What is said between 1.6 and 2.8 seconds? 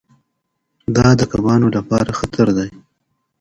لپاره خطر دی.